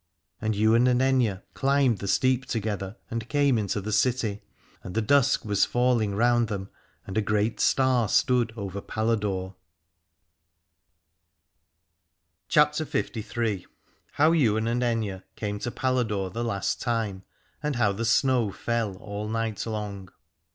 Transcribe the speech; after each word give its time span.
And 0.41 0.55
Ywain 0.55 0.87
and 0.87 0.99
Aithne 0.99 1.43
climbed 1.53 1.99
the 1.99 2.07
steep 2.07 2.47
together, 2.47 2.97
and 3.11 3.29
came 3.29 3.59
into 3.59 3.79
the 3.79 3.91
city: 3.91 4.41
and 4.83 4.95
the 4.95 5.01
dusk 5.03 5.45
was 5.45 5.63
falling 5.63 6.15
round 6.15 6.47
them, 6.47 6.69
and 7.05 7.19
a 7.19 7.21
great 7.21 7.59
star 7.59 8.09
stood 8.09 8.51
over 8.57 8.81
Paladore. 8.81 9.53
331 12.49 12.49
CHAPTER 13.13 13.41
LIII. 13.43 13.67
HOW 14.13 14.31
YWAIN 14.33 14.65
AND 14.67 14.81
AITHNE 14.81 15.21
CAME 15.35 15.59
TO 15.59 15.69
PALADORE 15.69 16.31
THE 16.31 16.43
LAST 16.45 16.81
TIME, 16.81 17.21
AND 17.61 17.75
HOW 17.75 17.91
THE 17.91 18.03
SNOW 18.03 18.53
FELL 18.53 18.97
ALL 18.97 19.27
NIGHT 19.29 19.67
LONG. 19.67 20.09